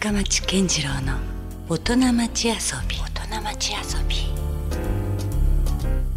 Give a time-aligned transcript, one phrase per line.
[0.00, 1.18] 深町健次郎の
[1.68, 2.54] 大人町遊
[2.88, 2.96] び。
[2.96, 4.16] 大人町遊び。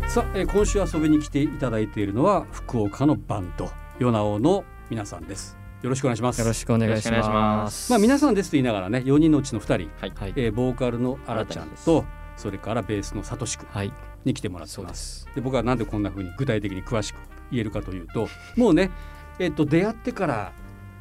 [0.09, 3.69] さあ、えー今週遊びに来ていただいているのは福岡のバンド
[3.99, 5.57] ヨナオの皆さんです。
[5.81, 6.39] よろしくお願いします。
[6.39, 7.19] よろしくお願いしま。
[7.27, 7.91] ます。
[7.91, 10.13] まあ皆さんですと言いながらね4人のうちの2人、はい。
[10.15, 12.05] はい、えーボーカルのあらちゃんと
[12.38, 13.65] それからベースのさとしく
[14.23, 15.25] に来てもらってまです。
[15.25, 15.29] す。
[15.36, 17.18] で僕はなんでこんな風に具体的に詳しく
[17.52, 18.91] 言えるかというともうね
[19.39, 20.54] えっ、と出会ってから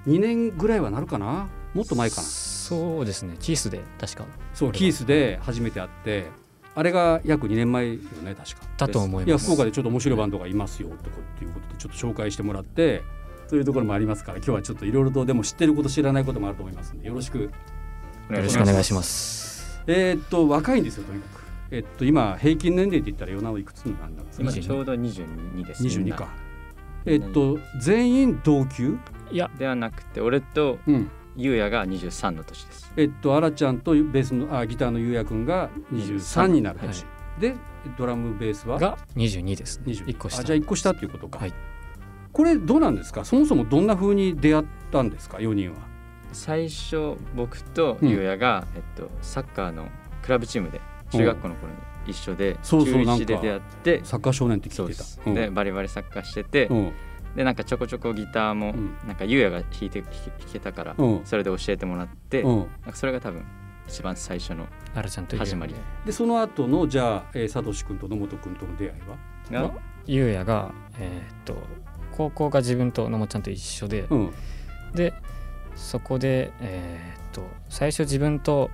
[0.09, 2.23] 2年ぐらいはなるかなもっと前かな？
[2.23, 3.37] そうですね。
[3.41, 4.25] キースで確か。
[4.55, 6.27] そうキースで初めて会って
[6.75, 8.67] あれが約2年前よね確か。
[8.77, 9.31] だと思います。
[9.31, 13.03] や福岡でちょっと面白いバンドがいますよってことっていうことでちょっと紹介してもらって
[13.49, 17.51] そういうところもありますから今日はちょっといろいろとでも知ってること知らないこともあると思いますんでよろしく。
[18.31, 19.83] およろしくお願いします。
[19.87, 21.43] えーっと若いんですよとにかく。
[21.71, 25.85] えっと今平均年齢って言ったら与那いくつになんだ今ちょうど22です。
[25.85, 26.29] 22か。
[27.05, 28.97] えっと全員同級？
[29.31, 32.93] いや、ではなくて俺とうんゆうやが23の年です。
[32.97, 37.55] えっとあらちゃんとベースのあギターのゆうやくんが23になる年、はで
[37.97, 38.79] ドラムベースは？
[38.79, 39.79] が22です。
[39.79, 39.85] ね。
[39.93, 40.41] 20一個下。
[40.41, 41.55] あじゃあ1個下っていうことか、はい。
[42.33, 43.25] これどうなんですか？
[43.25, 45.79] そもそもどんな風に出会ったんですか？4人は。
[46.33, 49.89] 最初僕とゆうやが、えっと、サッカーの
[50.23, 52.91] クラブチームで中学校の頃に一緒でそうんか。
[52.91, 55.03] 1で出会ってサッカー少年って聞いてた。
[55.03, 56.93] です、でバリバリサッカーしてて、うん
[57.37, 58.97] でなんかちょこちょこギターも、うん。
[59.07, 60.11] なんかゆうやが弾いて弾
[60.53, 61.21] けたから、うん。
[61.25, 62.59] それで教えてもらって、うん。
[62.59, 63.45] なんかそれが多分
[63.89, 65.75] 一番最初のあらちゃんと始まり。
[66.05, 69.01] でその後のじゃあ、えー、サトシ君と野本君との出会い
[69.61, 69.69] は？
[69.69, 69.75] が、
[70.07, 71.57] ゆうやがえーっと
[72.13, 74.33] 高校が自分とのもちゃんと一緒で、うん。
[74.95, 75.15] で
[75.75, 78.71] そこでえーっと最初自分と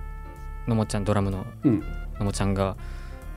[0.67, 1.83] のもちゃんドラムのうん。
[2.19, 2.75] のもちゃんが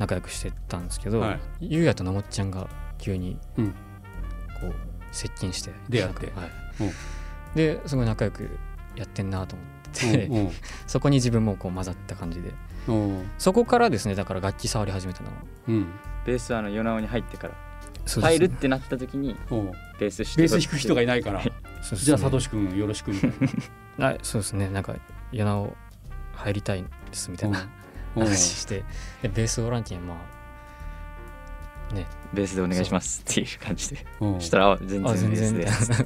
[0.01, 1.41] 仲良くしてたんですけど、はい。
[1.61, 3.69] ゆうやとのもちゃんが急にうん。
[3.69, 4.75] こう
[5.13, 6.27] 接近して出会って。
[6.35, 6.51] はい。
[6.81, 6.93] うん。
[7.55, 8.49] ですごい仲良く
[8.97, 10.51] やってんなと思って
[10.87, 12.53] そこに自分もこう混ざった感じで。
[12.89, 13.31] うん。
[13.39, 15.35] そこからですねだから楽器触り始めたのは。
[15.69, 15.87] うん。
[16.27, 17.55] ベースはあの米尾に入ってから。
[18.21, 19.73] 入るってなった時にうん。
[19.99, 21.43] ベースしてベース弾く人がいないから。
[21.43, 21.99] そうですね。
[21.99, 23.33] じゃあサトシ君よろしくみたい
[23.99, 24.09] な。
[24.11, 24.69] あそうですね。
[24.71, 24.95] なんか
[25.31, 25.77] 夜なお
[26.35, 27.69] 入りたいですみたいな
[28.17, 28.23] うん。
[28.25, 28.85] 話して。
[29.23, 30.17] でベースオランティンま
[31.91, 34.07] あねベースでお願いしますっていう感じで。
[34.21, 34.41] うん。
[34.41, 35.31] したらあ全あ然。
[35.31, 36.05] ベ全ース然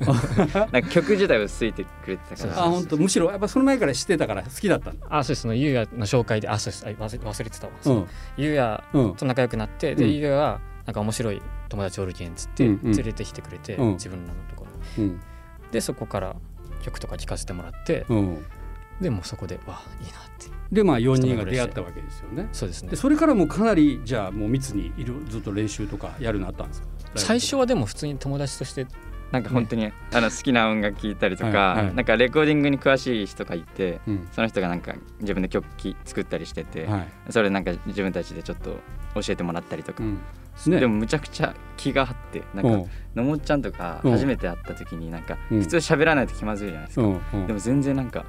[0.60, 2.64] で なんか曲自体をついてくれてたから。
[2.64, 6.86] あ本当むしろやっぱその前から知ってたから好きだったあそうですそのゆうやの紹介であそうです。
[6.86, 8.06] あ忘れ忘れてたわ、うん。
[8.36, 10.12] ゆうやうんと仲良くなってでうん。
[10.14, 12.92] ゆうやがなんか面白い友達おるけんっつってうんうん。
[12.96, 13.92] 連れてきてくれて、うん。
[13.94, 14.66] 自分らのとこ
[14.98, 15.10] ろに。
[15.10, 15.20] うん。
[15.70, 16.36] でそこから
[16.82, 18.44] 曲とか聴かせてもらって、うん。
[19.00, 22.48] でもうそこでわいいなってでまあ4人が出会ったわけですよね。
[22.52, 22.90] そうですね。
[22.90, 26.88] でそれからもうかなりじゃあもう密にいるずっと練習とかやるのあったんですか？
[27.14, 28.86] 最初はでも普通に友達として
[29.32, 31.94] なんか本当にあの好きな音楽聴いたりとか、はいはい。
[31.94, 34.28] なんかレコーディングに詳しい人がいてうん。
[34.32, 37.08] その人がなんか自分で曲き作ったりしてて、はい。
[37.30, 38.76] それなんか自分たちでちょっと
[39.14, 40.20] 教えてもらったりとか、うん。
[40.68, 42.86] ねでもむちゃくちゃ気が張ってなんかうん。
[43.14, 44.12] のもっちゃんとかうん。
[44.12, 45.60] 初めて会った時になんかうん。
[45.60, 48.24] 普通喋らないと気まずいじゃないですか、でも全然なんか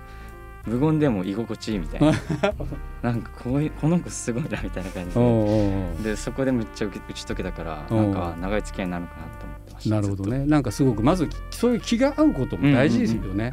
[0.68, 2.12] 無言でも居心地いいみたいな。
[3.02, 6.10] なんかこういうこの子すごいなみたいな感じで。
[6.10, 7.94] でそこでむっちゃ打ち解けたからう。
[7.94, 10.46] んなんか長い付き合いになるのかなと思ってましたなるほどね。
[10.46, 13.52] なんかすごくまずそういう気が合うことも大事ですよね。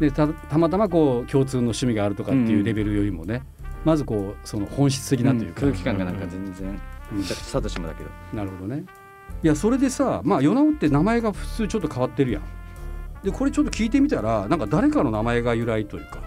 [0.00, 3.42] でたたまたまこう共通の趣味があるとかっていうレベルよりもね、
[3.84, 6.80] まずこうその本質的なというか、空気感がなんか全然
[7.12, 7.18] うん。
[7.18, 8.10] めちゃくちゃサトシもだけど。
[8.32, 8.84] なるほどね。
[9.42, 12.42] いやそれでさまあ与那尾って名前が普通ちょっと変わってるやん。
[13.22, 16.20] でこれちょっと聞いてみたらなんか誰かの名前が由来というか、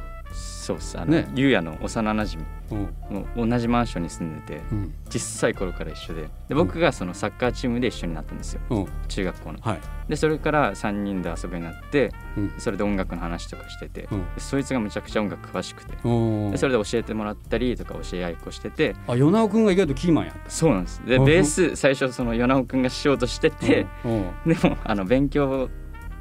[0.72, 1.00] そうっす。
[1.00, 1.28] あの、ね。
[1.36, 2.44] ゆうやの幼なじみ。
[2.72, 3.50] うん。
[3.50, 4.94] 同じマンションに住んでてうん。
[5.10, 6.30] 小さい頃から一緒で。
[6.48, 8.62] で僕がそのサッカーチームで一緒になったんですよ。
[8.70, 9.60] うん、中学校の。
[9.62, 12.54] はい、でそれから3人で遊ぶようになってうん。
[12.58, 15.98] それで音楽の話とかしてて、そいつがむちゃくちゃ音楽詳しくて。
[16.06, 18.96] うんでそれで教えてもらったりとか教え合いっこしてて。
[19.08, 20.50] あ与那尾くんが意外とキーマンやった。
[20.50, 21.02] そうなんです。
[21.06, 21.22] でう。
[21.22, 24.54] んベース最初その米尾くんがしようとしてて、うん。
[24.54, 25.70] でもあの勉強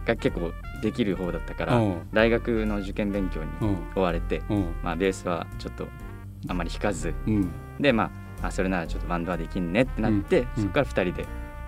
[0.04, 2.08] が結構できる方だったから、うん。
[2.12, 3.76] 大学の受験勉強にうん。
[3.94, 4.64] 追われて、うん。
[4.82, 5.86] まあ、ベースはちょっと
[6.48, 7.50] あんまり弾かずうん。
[7.78, 8.10] でま
[8.42, 10.62] ああそれならちょっとバンドはできんねってなって、うん。
[10.62, 11.26] そこから2人で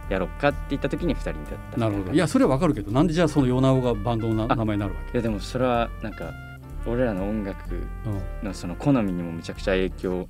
[0.09, 2.13] やろうかって言った時に2人になったなるほど。
[2.13, 5.13] いやそれはわかるけどなんでじゃあその与那尾がバンドの名前になるわけ？
[5.13, 6.33] いやでもそれはなんか
[6.87, 7.87] 俺らの音楽
[8.43, 10.29] のその好みにもめちゃくちゃ影響を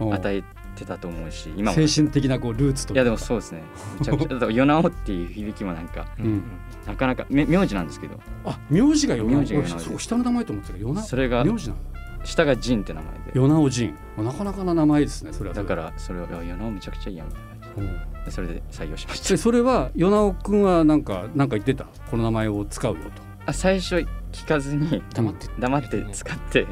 [0.00, 0.14] うん。
[0.14, 0.42] 与え
[0.80, 1.80] てたと思うし今も。
[1.80, 3.62] い精神的なこうルーツとやでもそうですね。
[3.98, 4.28] めちゃくちゃ。
[4.34, 6.42] だから「ヨナオ」っていう響きもなんかうん
[6.86, 8.18] なかなかめ名字なんですけど。
[8.44, 11.80] あ名字が与那尾名字が与那尾そう下の名前と思ってたけど与那それが名字なの？
[12.24, 13.40] 下がジンって名前で。
[13.40, 15.56] 与那尾仁なかなかな名前ですねそれは。
[15.56, 17.80] だからそれを「いやヨナオめちゃくちゃいいやん」みたいな感じ。
[17.80, 17.86] うん。
[17.86, 19.28] ででそれで採用しました。
[19.30, 21.86] でそれは与那尾くんはなんかなんか言ってた？
[22.10, 23.96] この名前を使うよとあ最初
[24.32, 25.48] 聞かずに黙って。
[25.58, 26.66] 黙って使って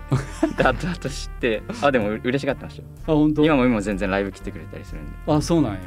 [0.56, 2.88] で後々知ってあでも嬉しがってましたよ。
[3.06, 3.44] あ本当？
[3.44, 5.16] 今も今も全然ライブ来てくれたりするんで。
[5.26, 5.80] あそうなんや。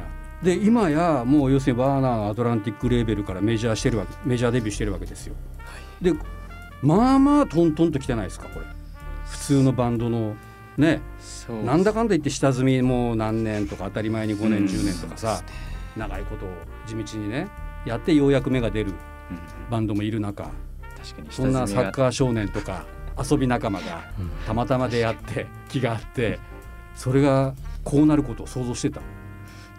[0.43, 5.35] で今やもう要するにバーナーのアトランティックレーベルからメジャーしてるわけメジャーデビューしてるわけですよ。
[6.01, 6.13] で
[6.81, 8.65] まあまあトントンと来てないですかこれ。
[9.29, 10.35] 普通のバンドの
[10.77, 10.99] ね。
[11.63, 14.65] なんだかんだ言って下積みもう何年とか当たり前に5年うん。
[14.65, 15.41] 10年とかさ
[15.95, 16.49] 長いことを
[16.87, 17.47] 地道にね
[17.85, 19.39] やってようやく芽が出るうん。
[19.69, 20.49] バンドもいる中
[21.01, 22.85] 確かにそんなサッカー少年とか
[23.29, 24.29] 遊び仲間がうん。
[24.45, 26.39] たまたま出会って気があって
[26.95, 27.53] それが
[27.83, 28.99] こうなることを想像してた。
[28.99, 29.03] い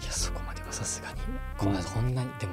[0.05, 1.17] やそこまではさすがに。
[1.57, 2.31] こうんこんなに。
[2.41, 2.53] でも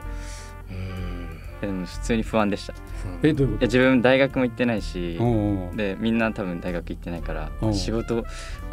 [0.70, 1.40] うーん。
[1.62, 2.74] でも普通に不安でした。
[2.74, 2.76] い
[3.24, 5.74] えどういうこや自分大学も行ってないしとうんう。
[5.74, 7.74] んでみんな多分大学行ってないからうん。
[7.74, 8.24] 仕事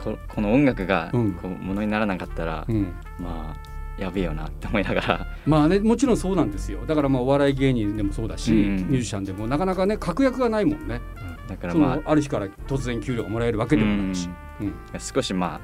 [0.05, 1.33] ここの音楽がうん。
[1.33, 2.95] こうものにならなかったらうん。
[3.19, 5.27] まあやべえよなって思いながら。
[5.47, 6.85] まあねもちろんそうなんですよ。
[6.87, 8.59] だからまあお笑い芸人でもそうだし、うん。
[8.59, 11.01] ミュージシャンでもなかなかね確約がないもんね。
[11.47, 14.29] そだからまのある日から突然給料がもらえるわけあでもないし、
[14.61, 14.75] うん。
[14.99, 15.61] 少しまあ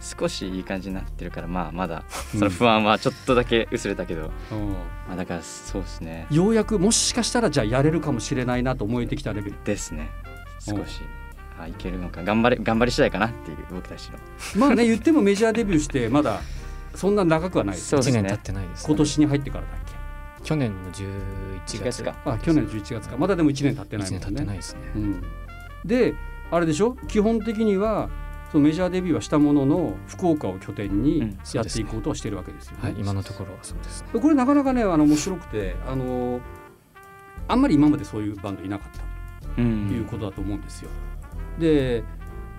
[0.00, 2.04] 少しいい感じになってるからまあまだ
[2.34, 2.40] うん。
[2.40, 4.72] その不安はちょっとだけ薄れたけど、うん。
[5.08, 6.26] まあだからそうですね。
[6.30, 9.56] ようやくもしかしたらじゃあやれるかもしれないなと思えてきたレベル。
[9.64, 10.10] ですね。
[10.60, 11.02] 少し。
[11.58, 12.22] あいけるのか。
[12.22, 14.18] 頑張れ頑張り次第かなっていう僕たちの。
[14.56, 16.40] まあね言ってもメジャーデビューしてまだ
[16.96, 17.94] そんな長くはないです。
[17.94, 18.22] 1そうですね。
[18.22, 19.96] 年経ってないです、ね、今年に入ってからだっけ。
[20.42, 21.04] 去年の11
[21.66, 22.14] 1月月か。
[22.24, 23.16] あ去年11月か。
[23.16, 24.26] まだでも1年経ってない1もんね。
[24.26, 25.22] 年経ってないですね、うん、
[25.84, 26.14] で
[26.50, 26.96] あれでしょ？
[27.08, 28.08] 基本的には
[28.52, 31.38] そのメジャーデビューはしたものの福岡を拠点うにん。
[31.52, 32.78] やっていこうとはしてるわけですよね。
[32.82, 32.94] はい。
[32.98, 34.20] 今のところはそうですね。
[34.20, 36.40] これなかなかねあの面白くてあの
[37.48, 40.90] あんまり今までそういうバンドいなかったうというんことだと思うんですよ。
[41.58, 42.04] で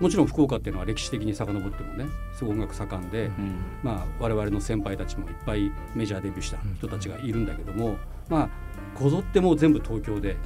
[0.00, 3.56] もちろん福岡っていうのは歴史的に遡ってもねすごい音楽盛んで、うん。
[3.82, 7.96] まあ、我々の先輩たちもいっぱいメジャーデビューした人たちがいるんだけども、
[8.28, 8.48] まあ
[8.94, 10.36] こぞってもう全部東京で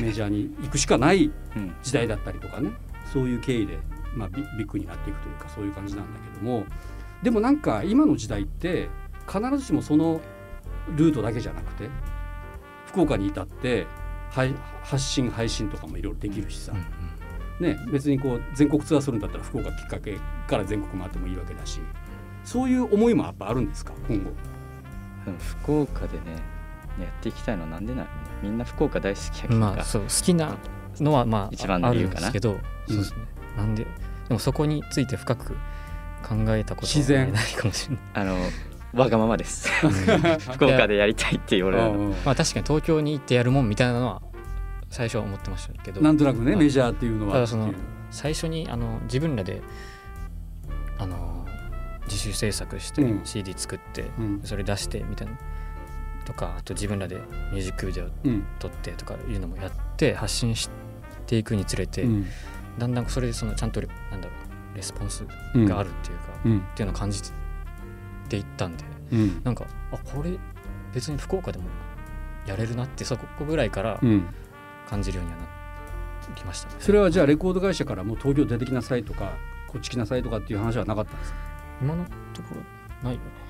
[0.00, 2.70] メジャーに行くしかないうん時代だったりとかね
[3.12, 3.78] そういう経緯で、
[4.14, 6.64] まあ、ビビッグになっていくというかそういう感じなんだけども
[7.22, 8.88] でもなんか今の時代って
[9.28, 10.20] 必ずしもその
[10.96, 11.88] ルートだけじゃなくて
[12.86, 13.86] 福岡に至って
[14.30, 16.72] 配発信配信とかもいろいろできるしさ。
[16.72, 17.11] うん、うん
[17.60, 20.18] ね、別にこう全国ツアーするんだったら福岡きっかけ
[20.48, 21.80] から全国回ってもいいわけだし
[22.44, 24.30] そういう思いもやっぱあるんですか今後？
[25.38, 26.42] 福岡でね
[27.00, 28.10] やっていきたいのはなんでなのね。
[28.42, 30.56] みんな福岡大好きやけどまあそう好きな
[31.00, 32.20] のはまあ一番のある理由かな。
[32.20, 32.58] んですけど、
[32.88, 33.18] そうですね。
[33.56, 35.54] なんででもそこについて深く
[36.26, 37.32] 考えたことは自然。
[37.32, 38.04] ないかもしれない。
[38.14, 38.36] あの
[38.94, 39.70] わがままです。
[40.52, 42.14] 福岡でやりたいって言われるの。
[42.24, 44.22] まあ確かに東京に行ってやるもんみたいなのは
[44.92, 46.02] 最初は思ってましたけど。
[46.02, 47.46] なんとなくねまあメジャーっていうのは。
[48.10, 49.62] 最初にあの自分らで
[50.98, 51.46] あの
[52.04, 53.24] 自主制作してうん。
[53.24, 54.40] CD 作って、うん。
[54.44, 55.38] それ出してみたいな。
[56.26, 60.70] とかあと自分らでミュージックビデオうん撮ってとかいうのもやって発信し
[61.26, 62.26] ていくにつれて、うん。
[62.78, 64.34] だんだんそれでそのちゃんとなんだろ
[64.74, 65.24] うレスポンス
[65.54, 66.58] うんがあるっていうか、うん。
[66.58, 67.22] っていうのを感じ
[68.28, 69.40] ていったんでうん。
[69.42, 70.38] なんかあこれ
[70.92, 71.64] 別に福岡でも
[72.44, 74.26] やれるなってそこぐらいからうん
[74.88, 75.48] 感じるようにはなっ
[76.26, 76.74] てきましたね。
[76.78, 79.32] それはじゃあレコード会社からもう東京出てきなさいとか
[79.68, 81.38] こっち来なさいとかっていう話はなかったんですか？
[81.80, 82.60] 今のところ
[83.02, 83.42] ないよね。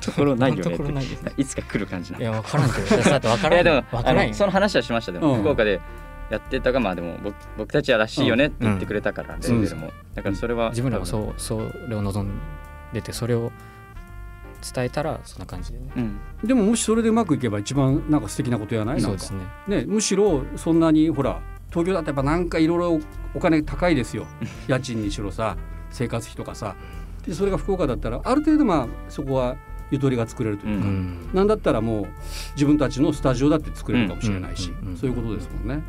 [0.00, 0.78] ところないよね。
[0.78, 1.32] ね。
[1.38, 4.22] いつか来る感じないや、わからんけど、いやだってわからんいやでもわからんよ。
[4.22, 5.40] あのその話はしましたでも、うん。
[5.40, 5.80] 福岡で
[6.30, 9.40] やってたがまあでも僕僕たちはらしいよねって言ってくれたから、うん。
[9.40, 9.90] レーベルも。
[10.14, 12.38] だからそれは自分らはう、そう、それを望ん
[12.92, 13.52] でて、それを
[14.72, 15.90] 伝えたら、そんな感じでね。
[15.96, 19.02] うん、でももしそれでうまくいけば一番なんか素敵なことやない？
[19.02, 19.18] なんか。
[19.18, 19.80] そうですね。
[19.80, 21.40] ねむしろそんなにほら
[21.70, 23.00] 東京だとやっぱなんかいろいろ
[23.34, 24.26] お金高いですよ。
[24.68, 25.56] 家賃にしろさ
[25.90, 26.74] 生活費とかさ。
[27.26, 29.56] でそれが福岡だったらある程度まあそこは
[29.90, 31.30] ゆとりが作れるというか、うん。
[31.32, 32.06] なんだったらもう
[32.54, 35.82] 自分たちのスタジオだって作れるかもしれないし、うんうんうんそういうことですもんね。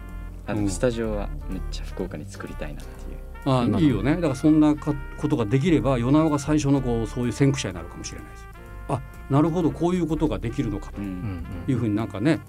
[0.48, 0.64] あうん。
[0.64, 3.18] のスタジオはめっちゃ福岡に作りたいなっていう。
[3.48, 4.16] あいいよね。
[4.16, 8.42] だからそんなかことができれば与那が最初のこうそういう先駆者になるかもしれないです。
[8.42, 8.48] よ。
[8.88, 12.40] あなるほどこういうことができるのかというふうになんかね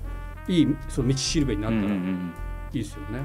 [0.48, 1.96] いいその道しるべになったらい
[2.72, 3.20] いですよね。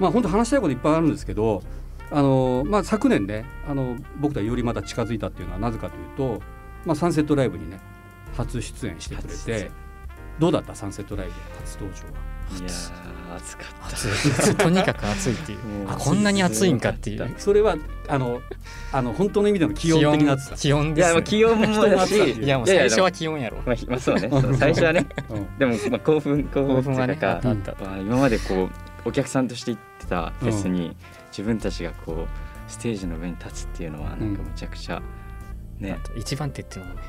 [0.00, 1.62] まあ本当話したいこといっぱいあるんですけど
[2.10, 6.42] あの、まあ、昨年ねあの僕とはよりまた近づいたっていうのはなぜかというと、
[6.84, 7.80] まあ、サンセットライブにね
[8.36, 9.70] 初出演してくれて
[10.42, 10.74] どうだった？
[10.74, 12.20] サンセットライブ初登場は。
[12.52, 14.64] うんいやー暑かった。
[14.64, 15.58] とにかく暑いっていう。
[15.88, 17.34] あこんなに暑いんかっていう。
[17.38, 17.76] それは
[18.08, 18.42] あの
[18.92, 20.54] あの本当の意味での気温的な暑さ。
[20.56, 21.22] 気温ですね。
[21.22, 22.14] 気温もだし。
[22.42, 23.62] いやもう最初は気温やろ。
[23.64, 24.28] まあ、ひまあそうね。
[24.28, 25.06] そう最初はね。
[25.30, 25.58] うん。
[25.58, 27.50] でもまあ興奮興奮興奮はねかま
[27.94, 28.64] あ今までこ
[29.04, 30.94] うお客さんとして行ってたフェスに
[31.30, 35.00] 自分たちがこうステージの上に立つっていうのはなんかむちゃくちゃ
[35.78, 35.98] ね。
[36.16, 37.02] 一番手っていうのもね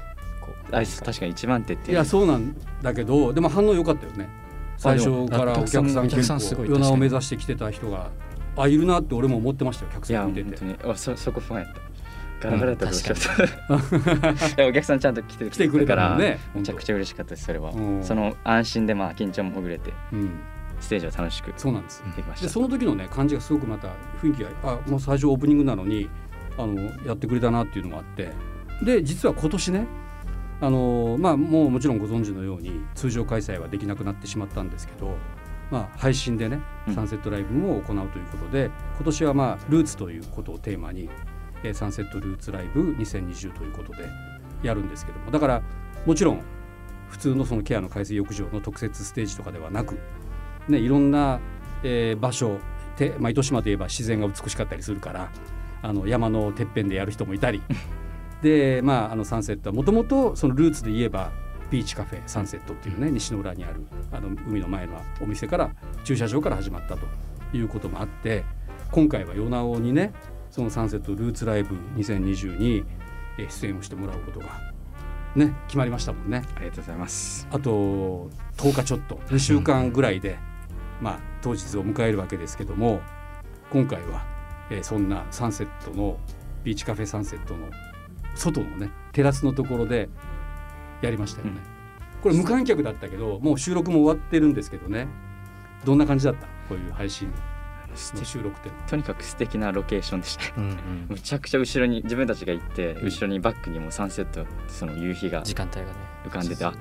[0.46, 0.76] こう。
[0.76, 4.30] あ確かに一番手っていいうやそうなんだけどでも反応良かったよね。
[4.78, 8.10] 最初からお客さん結さんすごい構夜なを目指してきてた人が
[8.58, 10.58] あいるなって俺も思ってましたよ客いやさん見てて。
[10.58, 10.94] 本当に。
[10.94, 11.74] あそそこファンやっ
[12.42, 12.50] た。
[12.50, 14.62] ガラガラやった。
[14.62, 16.40] ら お客さんちゃんと来て来てくれたからね。
[16.54, 17.72] めちゃくちゃ嬉しかったですそれは。
[17.72, 18.04] うん。
[18.04, 20.32] その安心でまあ緊張もほぐれてうん。
[20.80, 22.04] ステージを楽しくそうなんです。
[22.16, 22.48] できました。
[22.48, 23.88] でその時のね感じがすごくまた
[24.22, 26.10] 雰囲気があもう最初オープニングなのに
[26.58, 28.32] あのやってくれたなっていうのもあって。
[28.84, 29.88] で実は今年ね
[30.64, 35.18] あのまあもうもちろんご存知のように通常開催はできなくなってしまったんですけど、
[35.70, 36.96] まあ、配信でねうん。
[36.96, 41.10] サンセットライブも行うということで、今年はまあルーツということをテーマに、
[41.64, 44.08] えーサンセットルーツライブ2020ということで
[44.64, 45.32] やるんですけども。
[45.32, 45.62] だから
[46.06, 46.42] もちろん
[47.10, 50.00] 普通のそのケアの海水浴場の特設ステージとかではなく、
[50.70, 51.42] ね、いろんな、
[51.84, 52.60] えー場所
[52.96, 55.30] て、まあ、糸島といえば自然が美しかったりするから
[55.82, 57.62] あの山のてっぺんでやる人もいたり
[58.44, 61.32] で、まあ、あのサンセットはもともとそのルーツで言えば
[61.72, 65.72] ビーチカフェサンセットっていうね西の裏にあるあの海の前のお店から
[66.04, 67.08] 駐車場から始まったと
[67.56, 68.44] いうこともあって
[68.92, 70.14] 今回は与那尾にね
[70.52, 72.84] そのサンセットルーツライブ2020に
[73.40, 74.46] えー出演をしてもらうことが
[75.36, 76.44] ね決まりましたもんね。
[76.56, 80.38] ありがとうございますあと10日ちょっと2週間ぐらいで、
[81.02, 83.02] まあ、当日を迎えるわけですけども
[83.72, 84.28] 今回は、
[84.70, 86.18] えーそんなサンセットの
[86.64, 87.68] ビーチカフェサンセットの
[88.36, 90.10] 外のねテラスのところで
[91.02, 91.62] やりましたよね。
[92.22, 95.08] これ無観客だったけどもう収録も終わってるんですけどね。
[95.84, 96.48] どんな感じだった？
[96.70, 97.30] こういう配信
[98.16, 100.46] の収録ってとにかく素敵なロケーションでした。
[100.58, 101.06] うんうん。
[101.10, 103.04] むちゃくちゃ後ろに自分たちが行ってん。
[103.04, 105.94] 後ろにバックにもサンセットその夕日が時間帯がね
[106.26, 106.74] 浮かんでてあ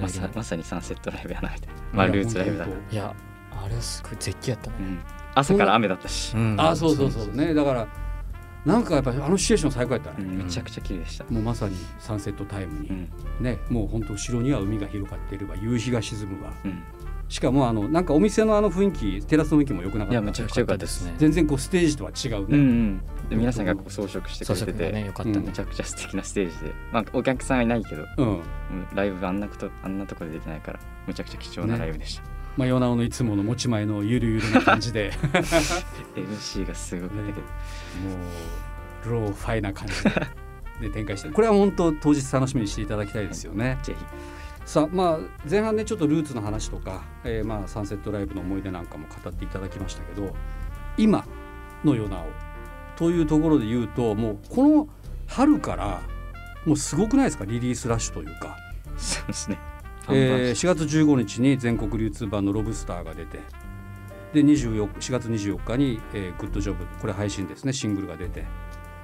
[0.00, 1.74] まさまさにサンセットライブやなみたいな。
[1.92, 3.14] まあルーツライブだな、いやいや
[3.52, 4.76] あれはすごい絶景やったね。
[4.80, 5.00] うん、
[5.34, 6.56] 朝から雨だったし、うん。
[6.58, 7.36] あそうそうそう。
[7.36, 7.86] ねだから
[8.64, 10.38] なんかやっぱりあのシチュエーション最高やったね、うん。
[10.38, 13.08] めちゃくちゃ綺麗でした、もうまさにサンセットタイムに、うん。
[13.40, 16.52] ねもう本当後ろには海が広がっていれば夕日が沈むわ。
[16.64, 16.82] うん、
[17.28, 21.14] しかもあのなんかお店のあの雰囲気テラスの雰囲気も良くなかったいやめちゃくちゃ良かったですね。
[21.18, 22.98] 全然こうステージとは違ううんうね、ん、
[23.30, 25.46] で皆さんがこう装飾してくれてて、がね良かったね、うん。
[25.46, 28.28] めちゃくちゃ素敵なステージで、まあ、お客さんはいないけど、うん。
[28.28, 28.42] うん。
[28.94, 32.22] ライブがあんなことあんなところでできないからめちゃくちゃ貴重なライブでした、
[32.56, 35.12] まあ与那尾のいつもの持ち前のゆるゆるな感じで。
[36.16, 37.22] MC がすごくて、ね。
[37.32, 37.34] も
[39.06, 40.10] うローファイな感じで。
[40.80, 41.30] で展開して。
[41.30, 43.78] これは本当当日楽しみにしていただきたいですよね。
[43.82, 44.04] ぜひ。
[44.64, 45.18] さあまあ
[45.50, 50.36] 前半ねちょっとルーツの話とか、えーまあサンセットライブの思い出なんかも語っていただきましたけど
[50.96, 51.26] 今
[51.84, 52.26] の与那尾
[52.96, 54.88] というところで言うともうこの
[55.26, 56.00] 春から
[56.64, 57.44] もうすごくないですか？
[57.44, 58.56] リリースラッシュというか、
[58.96, 59.58] そうですね
[60.10, 63.40] えー4月15日に全国流通版の「ロブスター」が出て
[64.32, 67.72] で24 4月24日に、えーグッドジョブこれ配信ですね。
[67.72, 68.44] シングルが出て。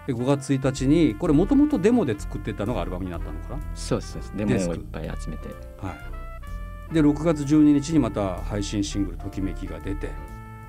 [0.06, 3.60] で5月1日にこれもともとデモで作ってたのがアルバムになったのかな？
[3.74, 5.48] そうですデモをいっぱい集めて。
[5.76, 5.94] は
[6.90, 10.10] い、で6月12日にまた配信シングル「ときめき」が出て。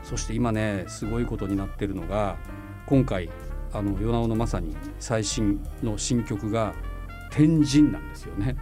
[0.01, 2.37] そして今ねすごいことになってるのが
[2.85, 3.29] 今回
[3.73, 6.73] あの与那尾のまさに最新の新曲が
[7.31, 8.55] 「天神」なんですよね。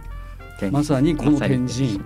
[0.70, 2.00] まさにこの「天神」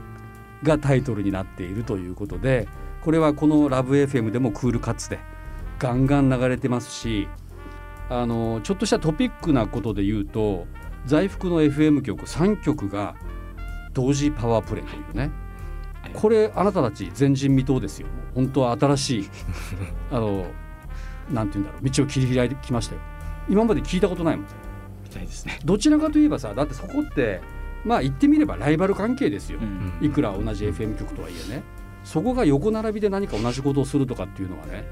[0.63, 2.69] がタイトルになっているということで
[3.03, 5.19] これはこのラブ f m でもクールカッツで
[5.79, 7.29] ガンガン流れてますし
[8.09, 10.67] あのちょっとしたトピックなことで言うと
[11.07, 13.17] 在福の FM 局3局が
[13.93, 15.31] 同時パワープレイというね。
[16.15, 18.09] これあなたたち前人未到ですよ。
[18.35, 19.31] 本当は新しい
[20.11, 20.47] あの
[21.31, 23.01] なんて言うんだろう道を切り開いてきましたよ。
[23.49, 24.47] 今まで聞いたことないもん。
[25.05, 27.41] みたいですね、どちらかといえばさだってそこって
[27.85, 29.59] まあ言ってみればライバル関係ですよ。
[29.61, 29.99] う、ん。
[30.01, 31.62] いくら同じ FM 局とはいえね。
[32.05, 34.85] そこが横並びで何か同じことをするとかっていうのはね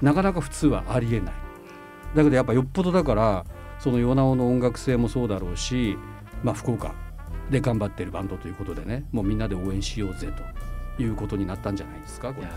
[0.00, 1.34] なかなか普通はありえない。
[2.14, 3.44] だけどやっぱよっぽどだから
[3.78, 5.98] その与那尾の音楽性もそうだろうし、
[6.42, 6.94] まあ、福岡
[7.50, 10.32] で頑張ってるバンドということでねもうみんなで応援しようぜ
[10.96, 12.48] ということになったんじゃないですかこれ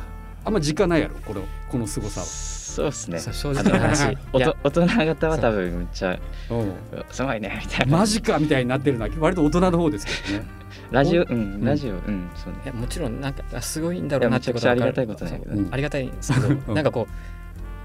[0.45, 2.23] あんま実感ないやろこのこの凄さ
[2.69, 3.19] そうですね。
[3.19, 4.17] そう正直な話。
[4.31, 6.17] 大人方は多分めっちゃは、
[6.51, 6.55] う。
[6.63, 6.73] ん
[7.11, 7.97] すごいねみたいな。
[7.97, 10.45] マジかみたいになってるのは割と大人の方ですけどね。
[10.91, 12.71] ラジオううんんラジオうんそうね。
[12.71, 15.61] もちろんなんかあすごいんだろいうやめちゃなってことはくちゃありがたいことわかるなんやけど。
[15.61, 15.73] うん。
[15.73, 16.75] ありがたいんですけど、うん。
[16.75, 17.07] なんかこ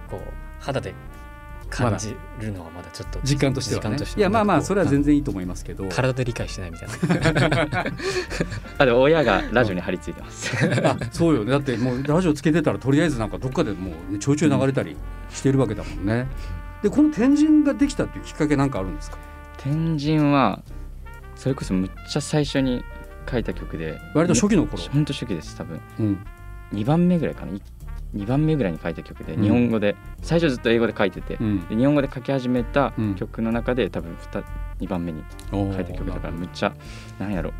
[0.08, 0.94] うこう肌で
[1.70, 3.84] 感じるのはまだちょっと実感としてはね。
[3.84, 5.88] 実感としていやまあまあそれは全然いいと思いますけど。
[5.88, 6.88] 体で理解してないみたい
[7.34, 7.84] な。
[8.78, 10.54] あでも親がラジオに張り付いてます。
[10.84, 11.50] あそうよね。
[11.50, 14.96] だってもうラジオつけてたらとりあえずなんかどっかでもう、ね、ちょいちょい流れたり
[15.30, 16.26] してるわけだもんね。
[16.82, 19.18] でこの天神ができたっていうきっかけなんかあるんですか？
[19.56, 20.60] 天神は
[21.34, 22.84] それこそむっちゃ最初に
[23.30, 23.98] 書いた曲で。
[24.14, 25.80] 割と初期の頃、ほんと初期です多分。
[25.98, 26.26] うん、
[26.72, 27.52] 2番目ぐらいかな
[28.14, 29.42] 2番目ぐらいに書いた曲で、うん。
[29.42, 33.14] 日本語で最初ずっと英語で書いてて、日本語で書き始めたうん。
[33.14, 34.44] 曲の中で多分 2,
[34.80, 36.74] 2番目に書書いた曲だからむっちゃ
[37.18, 37.52] なんやろ。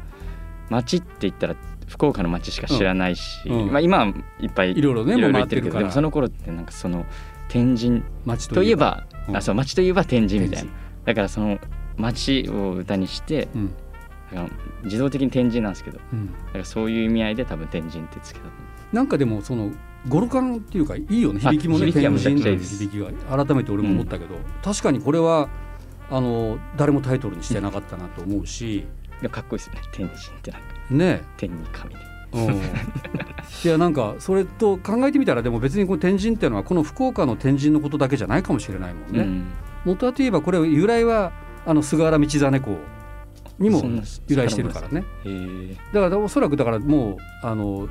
[0.70, 1.56] 街って言ったら
[1.86, 3.62] 福岡の街しか知らないし、うん。
[3.64, 3.72] うん。
[3.72, 4.06] まあ、今は
[4.40, 7.04] いっぱいいろいろねいろいもう回ろ行ってるけどでもその頃ってなんかその
[7.48, 9.36] 天神街といえば、うん。
[9.36, 10.72] あそう街といえば天神みたい天な
[11.04, 11.58] だからその
[11.96, 13.74] 街を歌にしてうん。
[14.32, 14.48] だから
[14.84, 16.28] 自動的に天神なんですけどだうん。
[16.52, 18.46] からそういう意味合いで多分天神ってつけた
[18.92, 19.70] なんかでもその
[20.08, 21.92] 語呂感っていうかいいよね響きもね。
[21.92, 22.78] 天神というむちゃくちゃいいです。
[22.78, 23.44] 響きが。
[23.44, 25.48] 改めて俺も思ったけど、確かにこれは
[26.10, 28.86] あの誰もタイトルにしてなかったなと思うし、
[29.18, 29.80] うでもかっこいいですよね。
[29.92, 30.66] 天神ってなんか。
[30.90, 31.22] ね。
[31.36, 32.00] 天に神で。
[32.34, 32.58] うん、い
[33.68, 39.20] やなんかそれと考えてみたらでも別にこの天神っていうのはこの福岡の天神のことだけじゃないかもしれないもんね。
[39.20, 39.52] うん。
[39.84, 41.32] 元はといえばこれ由来は
[41.64, 42.78] あの菅原道真公
[43.60, 43.82] にも
[44.26, 45.04] 由来してるからね。
[45.92, 47.88] だからおそらくだからもうあの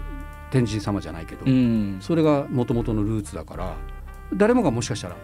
[0.53, 1.98] 天神様じゃないけど、うん。
[2.00, 3.75] それがもともとのルーツだから
[4.36, 5.15] 誰もがもしかしたら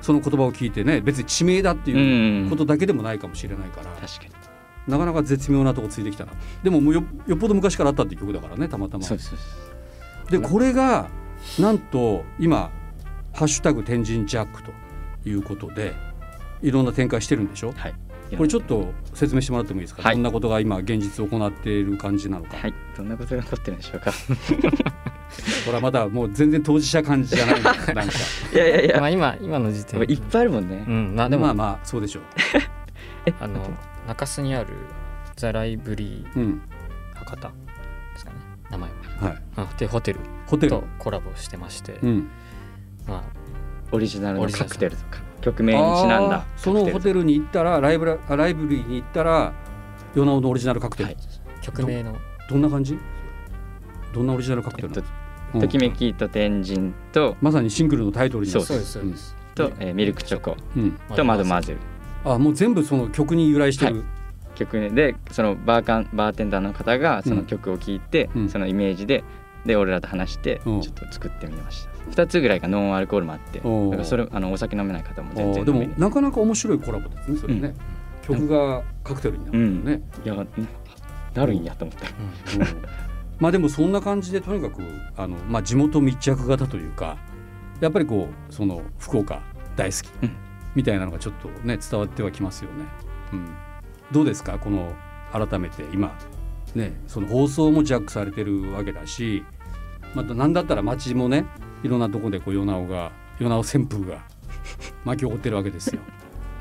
[0.00, 4.30] その言葉を聞いてね別に地名だっていうことだけでもないかもしれないから、確かに。
[4.86, 6.32] なかなか絶妙なとこついてきたな。
[6.62, 9.04] でももうよよっぽど昔からあったっていう曲だからねたまたま。
[10.30, 11.08] でこれが
[11.58, 12.70] なんと今
[13.34, 14.70] 「ハッシュタグ天神ジャック」と
[15.28, 15.94] いうことで
[16.62, 17.72] いろんな展開してるんでしょ？
[17.76, 17.94] はい
[18.36, 20.14] これちょっと説明してもらってもいいですか、はい。
[20.14, 22.74] どんなことが今現実行っている感じなのか、はい。
[22.96, 24.12] どんなことが起こってるんでしょうか？
[25.64, 28.02] これはまだもう全然当事者感じじゃないの なんか。
[28.52, 29.00] いやいやいや。
[29.00, 30.84] まあ今今の時点いっぱいあるもんね。
[30.86, 32.22] うんまあでも、まあまあそうでしょう。
[33.40, 33.60] あの
[34.06, 34.68] 中洲にある
[35.36, 36.62] ザ・ライブリーうん。
[37.14, 37.54] 博多で
[38.16, 38.36] すかね。
[38.70, 39.28] 名前は。
[39.28, 39.42] はい。
[39.56, 40.70] あっていうホテルホテル。
[40.70, 42.28] とコラボしてまして、うん。
[43.06, 43.22] ま
[43.92, 49.52] オリジナルのオリジナルカクテルとか曲名にちなんだそのホテルに行ったらライブラあライブリーに行ったら
[50.14, 52.16] ヨナオのオリジナルカクテル、はいあ、曲名の。
[52.48, 52.98] どんな感じ？
[54.14, 55.02] どんなオリジナルカクテルなの、
[55.54, 55.60] うん。
[55.60, 58.92] ときめきと天神とまさにシングルのタイトルにそうです。
[58.92, 60.56] そうです、と、えーミルクチョコ。
[60.76, 60.92] うん。
[61.14, 61.78] とマドマーゼル
[62.24, 64.04] あもう全部その曲に由来してる、
[64.54, 68.48] 曲名でそのバーカンバーテンダーの方がその曲を聴いて、うん。
[68.48, 69.24] そのイメージで
[69.66, 70.76] で俺らと話してちうん。
[70.78, 71.92] ょっと作ってみました。
[72.22, 75.64] 2つぐらいがノンアルコールもあってだからそれあのお酒飲めない方も全あー。
[75.64, 77.74] でもなかなか面白いコラボですねそれね、
[78.22, 80.48] 曲がカクテルになるんだよね、いやん
[81.34, 82.06] なるんやと思って。
[82.58, 82.66] うん。
[83.38, 84.82] まあでもそんな感じでとにかく
[85.16, 87.16] あの、まあ、地元密着型というか
[87.80, 89.40] やっぱりこうその福岡
[89.76, 90.36] 大好きうん。
[90.74, 92.84] みたいなのがちょっとね伝わってはきますよね。
[93.32, 93.48] うん、
[94.10, 94.58] どうですか？
[94.58, 94.92] この
[95.32, 96.16] 改めて今
[96.74, 99.44] ねその放送もジャックされてるわけだし
[100.14, 101.46] また何だったら街もね
[101.82, 104.22] いろんなとこでこう与那尾が与那尾旋風が
[105.04, 106.00] 巻き起こってるわけですよ。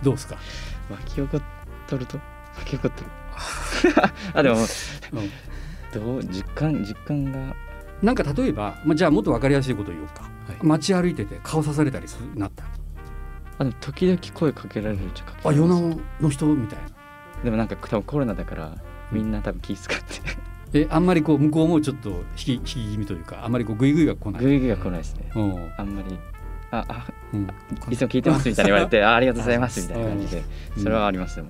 [0.03, 0.37] どうですか、
[0.89, 1.41] 巻き起こっ
[1.87, 2.19] とると？
[2.57, 3.07] 巻き起こってる。
[4.33, 4.65] あでもうん。
[5.93, 7.55] どう実感実感が。
[8.01, 10.57] なんか例えば、まあ、じゃあもっと分かりやすいことを言おうか、はい。
[10.63, 12.63] 街歩いてて顔刺されたりするなった
[13.59, 15.81] あでも時々声かけられるっちゃかけあ与られます。
[15.81, 16.45] 那尾の人？
[16.55, 16.89] みたいな。
[17.43, 18.75] でもなんか多分コロナだから
[19.11, 20.21] みんな多分気遣って
[20.73, 24.43] えあんまりこう向こうもちょっと引き引き気味というかあんまりこうグイグイが来ない。
[24.43, 25.31] グイグイが来ないですね。
[25.35, 25.71] うん。
[25.77, 26.17] あんまり。
[26.71, 27.47] ああうん。
[27.89, 30.43] いつも聞いてますみたいに言われて あありがとうございますみたいな感じで。
[30.77, 30.83] うん。
[30.83, 31.45] それはありますよ、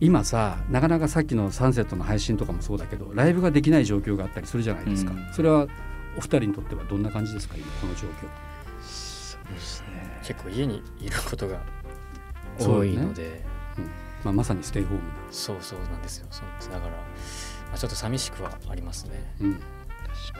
[0.00, 5.32] 今さなかなかさっきのサンセットの配信とかもそうだけどライブができない状況があったりするじゃないですか、うん。
[5.32, 5.66] それは
[6.16, 7.54] お二人にとってはどんな感じですか？
[7.56, 8.02] 今この状況。
[8.82, 10.20] そうですね。
[10.24, 11.60] 結構家にいることが
[12.58, 13.44] 多いので。
[14.24, 15.02] まあ、まさにステイホーム。
[15.30, 16.26] そうそうなんですよ。
[16.30, 16.96] そうですだから、ま
[17.72, 19.52] あ、ちょっと寂しくはありますね、うん。
[19.54, 19.70] 確か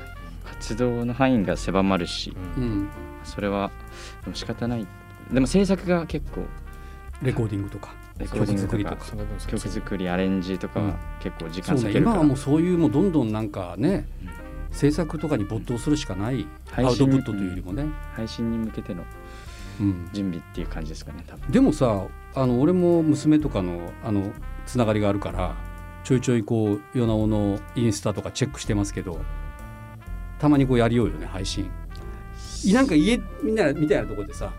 [0.00, 2.62] に活動の範囲が狭まるしうん。
[2.62, 2.88] うん。
[3.24, 3.70] それは
[4.24, 4.86] でも仕方ない。
[5.32, 6.42] でも制作が結構
[7.22, 9.46] レコーディングとかレコーディングとか曲作りとか。
[9.46, 10.88] 曲作りアレンジとかうん。
[10.88, 14.76] は結構時間割けるから、今はもうそういうもうどんどんなんかね、うん。
[14.76, 19.04] 制作とかに没頭するしかないア配信ウトプットというよりもね、配信に向けての
[19.80, 21.50] うん、準備っていう感じですかね多分。
[21.50, 24.32] でもさあの俺も娘とかのあの
[24.66, 25.54] つながりがあるから
[26.06, 29.18] ちょいちょいこう与那尾のインスタとかチェックしてますけど
[30.38, 31.68] たまにこうやりようよね配信。
[32.72, 34.52] なんか家みんなみたいなとこでさ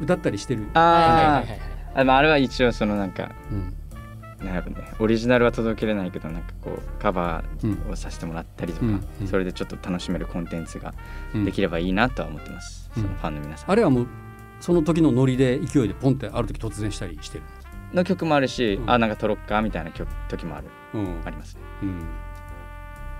[0.00, 0.68] 歌ったりしてる。
[0.74, 1.60] あはいはいはい
[1.96, 3.74] あまああれは一応そのなんかうん。
[4.46, 9.26] なんやろねオリジナルは届けれないけどなんかこうカバうんーをさせてもらったりとか、うんうん。
[9.26, 10.94] それでちょっと楽しめるコンテンツが
[11.34, 11.44] うん。
[11.44, 13.02] できればいいなとは思ってます、うん。
[13.02, 14.06] そのファンの皆さん、あれはもう
[14.60, 17.44] その時のノリで勢いでポンってある時突然したりしてる
[17.92, 18.90] の曲もあるし、うん。
[18.90, 20.66] あなんか撮ろっかみたいな曲時もある。
[20.94, 21.22] うん。
[21.24, 21.60] ありますね。
[21.82, 21.98] うん。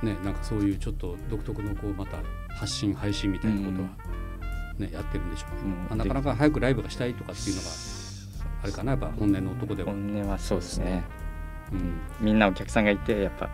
[0.02, 2.18] ねなんかそういうちょっと独特のこうまた
[2.54, 3.88] 発信配信みたいなことは、
[4.78, 5.70] ねやってるんでしょうね、うん。
[5.70, 7.68] まあなかなか早くライブがしたいとかっていうのが
[8.62, 11.04] あれかなやっぱ本音の男では、本音はそうですね。
[11.72, 12.00] うん。
[12.20, 13.48] みんなお客さんがいてやっぱ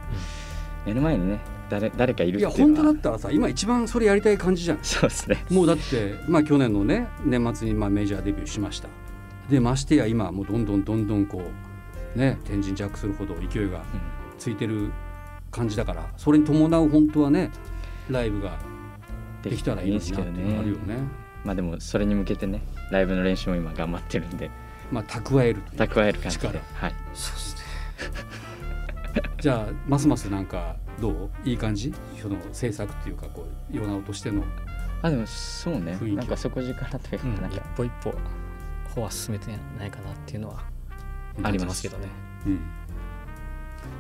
[0.85, 2.85] 目の前にね誰誰かいるいやっていうのは。
[2.87, 4.79] 本当だったらさ今一番それやりたい感じじゃん。
[4.83, 5.44] そうですね。
[5.51, 8.88] もうだってまあ去年のね年末にまあメジャーデビューしました
[9.53, 11.43] でましてや今もうどんどんどんどんこ
[12.17, 13.83] うね天神ジャックするほど勢いが
[14.38, 14.91] ついてる
[15.51, 17.51] 感じだからそれに伴う本当はね
[18.09, 18.59] ライブが
[19.43, 20.97] できたらいいのになっていうのがあるよね。
[21.45, 24.51] まあでもそれに向けてねライブの練習も今頑張ってるんで。
[24.91, 26.49] まあ蓄える蓄える感じで。
[26.49, 26.61] 力。
[26.75, 26.95] はい。
[27.12, 27.62] そうですね。
[29.41, 31.31] じゃあますますなんかどう？
[31.45, 31.93] いい感じ？
[32.21, 34.45] その制作っていうかこうヨナオとしての
[35.03, 35.99] あでもそうね。
[36.15, 38.15] なんか底力というか、うんなんか一歩一歩
[38.95, 39.47] 歩は進めて
[39.79, 40.65] ないかなっていうのは
[41.43, 41.83] あります。
[41.83, 42.09] けどね。
[42.47, 42.61] うん、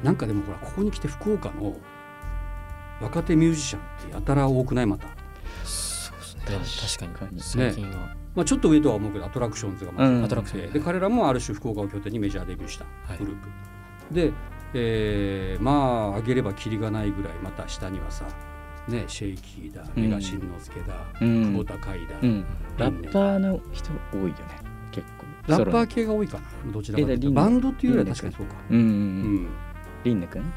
[0.02, 1.76] なんかでもほらここに来て福岡の
[3.00, 4.86] 若手ミュージシャンってやたら多くない？
[4.86, 5.06] また、
[5.64, 7.06] そうですね。
[7.06, 7.40] 確かに。
[7.40, 10.24] 最近は、まあ、ちょっと上とは思うけどアトラクションズがまずうん。
[10.24, 10.72] アトラクション。
[10.72, 13.18] でで彼らもある種福岡を拠点にメジャーデビューしたはい。
[13.18, 14.32] グループ、で、
[14.74, 18.24] えーまあ上げればキリがないぐらいまた下にはさ
[18.88, 20.02] ねシェイキーだうん。
[20.02, 21.52] メガシンノスケだ、うん。
[21.52, 22.44] 久保田海だ、うん。
[22.78, 24.34] ラッパーの人多いよね
[25.46, 27.30] ラッパー系が多いかなどちらかというと。
[27.32, 29.34] バンドっていうよりは確かにそうか、うんうんううん。
[29.44, 29.48] ん
[30.04, 30.42] リンネ君？
[30.42, 30.48] うん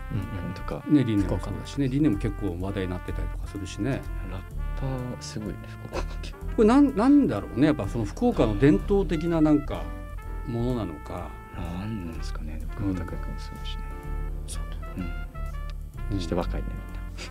[0.47, 0.53] うん。
[0.53, 0.83] とか。
[0.87, 1.87] ねリンネもそうだしね。
[1.87, 4.01] リンネも結構話題になってたりとかするしね。
[4.31, 4.41] ラッ
[4.79, 5.55] パーすごいね
[5.87, 6.05] 福岡。
[6.55, 7.67] これなんなんだろうね。
[7.67, 9.83] やっぱその福岡の伝統的ななんか
[10.47, 12.59] ものなのか、なんなんですかね。
[12.77, 13.83] 久保田君すごいしね。
[14.47, 14.63] そう
[14.97, 16.17] うんうん。
[16.17, 16.67] そして若いね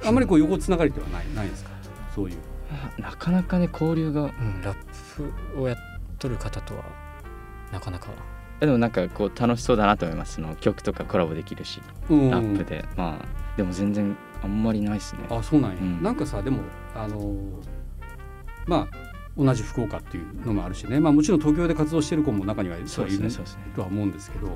[0.04, 1.70] あんまりこう横つながりではないないですか？
[2.14, 2.36] そういう。
[2.96, 4.76] みんななかなかね交流がうん、ラッ
[5.54, 5.76] プをやっ
[6.18, 6.84] とる方とは
[7.74, 8.08] なかなか。
[8.60, 10.36] でもなんかこう楽しそうだなと思います。
[10.36, 11.82] その曲とかコラボできるし。
[12.08, 12.30] うん。
[12.30, 12.84] ラップで。
[12.96, 15.26] まあでも全然あんまりないですね。
[15.28, 16.02] あそうなんや、うん。
[16.02, 16.62] なんかさでも
[16.94, 17.34] あのー
[18.66, 18.96] まあ
[19.36, 23.64] 同じ福岡っていうのもあるしね、まあ、もちろん東京で活動してる子も中にはいるですねそうですね。
[23.74, 24.48] とは思うんですけど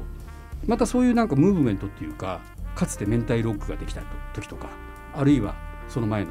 [0.67, 2.41] またそういうなんかムーブメントっていうか
[2.77, 4.03] かつて明太ロックができた
[4.35, 4.69] 時とか
[5.15, 5.57] あるいは
[5.89, 6.31] その前の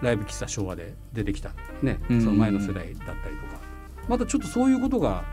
[0.00, 1.50] ライブ喫茶昭和で出てきた
[1.82, 2.22] ねうん。
[2.22, 3.66] その前の世代だったりとか。
[4.08, 5.24] またちょっとそういうことが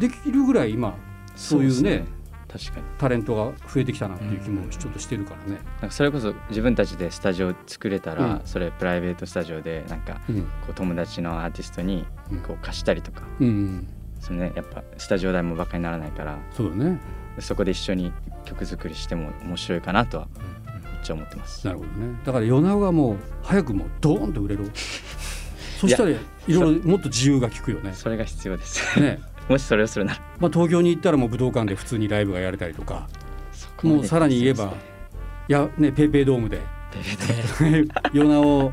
[0.00, 0.96] できるぐらい今
[1.36, 2.06] そういうねね。
[2.48, 2.86] 確かに。
[2.98, 5.60] タレントが増えてきたなっていう気もちょっとしてるからね。
[5.80, 8.40] なんかそれこそ自分たちでスタジオ作れたら、うん。
[8.44, 10.42] それプライベートスタジオでなんかうん。
[10.42, 12.40] こう友達のアーティストにうん。
[12.40, 13.86] こう貸したりとか、うん、
[14.20, 16.38] そのねやっぱスタジオ代もバカにならないから。
[16.52, 17.00] そうだね。
[17.38, 18.12] そこで一緒に
[18.44, 21.66] 曲作りしても面白いかなとはめっちゃ思ってます。
[21.66, 22.18] なるほどね。
[22.24, 24.70] だから米尾がもう早くもうドーンと売れる
[25.80, 26.14] そしたらい
[26.48, 27.92] ろいろもっと自由が利くよね。
[27.94, 29.00] それが必要です。
[29.00, 30.20] ね、 もしそれをするなら。
[30.38, 33.08] まあ、東京に行ったらもう武道館で普通にライブがやれたりとか。
[33.82, 34.74] もうさらに言えば
[35.48, 36.60] いやねペイペイドームで。
[38.12, 38.72] 米尾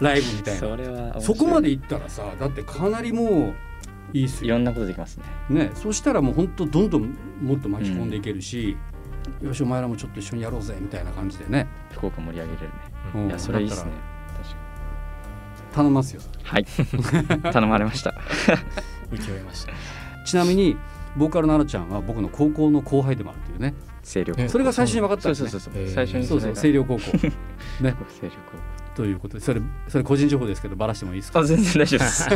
[0.00, 1.20] ライブみたいな。
[1.20, 4.46] そこまで行ったらさだってかなりもういいっすよ。
[4.46, 5.24] いろんなことできますね。
[5.48, 8.76] ねそしたらもう本当どんどんもっと巻き込んでいけるし、
[9.40, 12.72] よしお前らもちょっと一緒にやろうぜみたいな感じでね、福岡盛り上げれるね。
[13.14, 13.26] うん。
[13.28, 13.92] いやそれいいですね。
[15.72, 16.20] 頼みますよ。
[16.20, 16.26] に。
[16.42, 16.64] はい。
[17.52, 18.12] 頼まれました。
[19.12, 20.76] 受け負いましたちなみに
[21.16, 24.44] ボーカルのあらちゃんは僕の高校の後輩でもあるっていうね清涼高校。
[24.44, 25.82] えそれが最初に分かったんですねそうそうそうそう。
[25.82, 27.16] へー最初にそうそう高校
[27.82, 28.30] ね清涼
[28.94, 31.42] ということでそれそれ個人情報ですけどバラしてもいいですか？
[31.44, 32.28] 全然大丈夫です。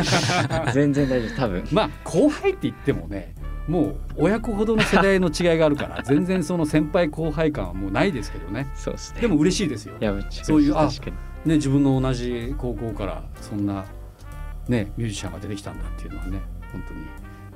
[0.73, 1.35] 全然大丈夫。
[1.37, 1.63] 多分。
[1.71, 3.33] まあ後輩って言ってもね
[3.67, 9.21] もう親子ほどの世代の違いがあるから 全然その先輩後輩感はもうないですけどねそうですね。
[9.21, 10.89] でも嬉しいですよいやそういうあ。
[11.45, 13.85] ね、自分の同じ高校からそんな、
[14.67, 17.01] ね、ミュージシャンが出てきたんだっていうのはね本当に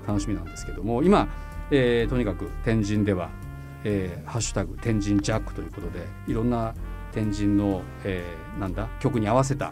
[0.09, 1.27] 楽しみなんですけども今、
[1.69, 3.29] えーとにかく天神では
[3.85, 6.73] 「えーハッシュタグ天神ジャック」ということでいろんな
[7.11, 9.71] 天神の、えーなんだ曲に合わせた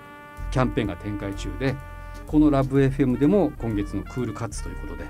[0.51, 1.75] キャンペーンが展開中で
[2.27, 5.05] このラブ f m でも今月のクールカッツということで、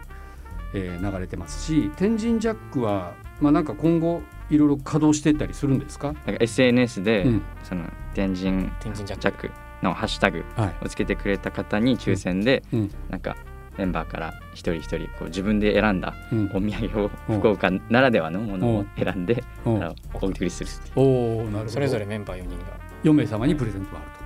[0.74, 7.42] えー流れてますし天神ジャックは、まあ、なんか今後いろいろ稼働していったりするんですか、なんか SNS で、うん。
[7.64, 10.86] その天神天神ジャックのハッシュタグはい。
[10.86, 12.92] をつけてくれた方に抽選で、うん。
[13.10, 13.36] なんか
[13.78, 22.66] メンバーから一人一人こう自分で選んだうんお土産をうん福岡ならではのものを選んで、お送りするっていうおーなるほどそれぞれメンバー4人が
[23.04, 24.18] 4名様にプレゼントがあると。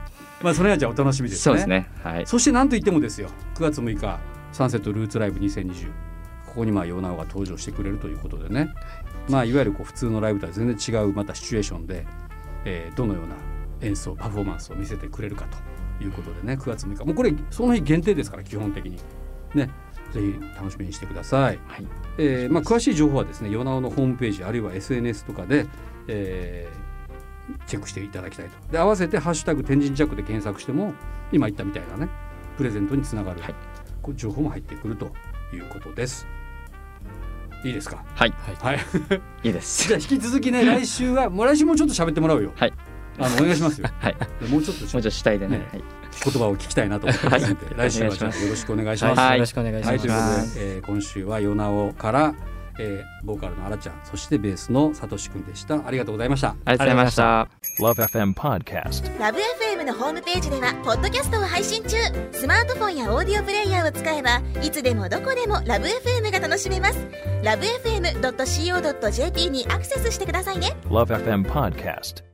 [0.43, 1.41] まあそれはじゃあお楽しみですね。
[1.43, 1.67] そうです。
[1.67, 3.29] ねはいそして何と言ってもですよ。
[3.55, 4.19] 9月6日
[4.51, 5.87] サンセットルーツライブ2020
[6.47, 8.73] ここにまあヨナオが登場してくれるということでね。
[9.29, 12.05] まあいわゆるこう普通のライブとは全然違うまたシチュエーションで、
[12.65, 13.35] えーどのような
[13.81, 15.45] 演奏パフォーマンスを見せてくれるか
[15.99, 18.97] ということでね9月6日もうこれその日限定ですから基本的に
[19.55, 19.69] ね
[20.11, 21.59] ぜひ楽しみにしてください。
[21.67, 21.85] はい。
[22.17, 25.65] えーまあ、詳しい情報はですねヨナオのホームページあるいは SNS とかで、
[26.07, 26.91] えー
[27.65, 28.71] チェックしていただきたいと。
[28.71, 30.93] で合わせて「ハッシュタグ天神ジャック」で検索しても
[31.33, 32.09] 今言ったみたいなね
[32.55, 33.55] プレゼントにつながる、はい。
[34.01, 35.11] こう情報も入ってくると
[35.53, 36.25] いうことです。
[37.65, 38.03] いいですか？
[38.15, 38.33] はい。
[38.61, 38.77] はい。
[38.77, 38.79] い。
[39.49, 39.87] いです。
[39.89, 42.51] じゃあ引き続きね 来週はもう来週もちょっと喋ってもらうよ。
[42.55, 42.73] はい。
[43.19, 43.87] あのお願いしますよ。
[43.99, 44.15] はい。
[44.41, 45.57] でもうちょっともうちょっと主体でね。
[45.57, 45.67] ね。
[45.71, 45.83] はい
[46.23, 47.89] 言葉を聞きたいなと思ってますので、はい。
[47.89, 49.33] 来週はじゃあよろしくお願いします、はい。
[49.33, 52.35] よろしくお願いします、はい、ということで、えー今週はヨナオから、
[52.79, 55.85] えーボーカルのあらちゃんそしてベースのさとしくんでした。
[55.85, 56.55] ありがとうございました。
[56.65, 57.47] ありがとうございました。
[57.79, 59.19] Love FM Podcast.
[59.19, 61.97] ラブ f m のホームページではポッドキャストを配信中。
[62.31, 67.07] スマートフォンやオーディオプレイヤーを使えばいつでもどこでもラブ f m が楽しめます。
[67.43, 70.75] ラブ FM.co.jp にアクセスしてくださいね。
[70.85, 72.30] Love FM Podcast.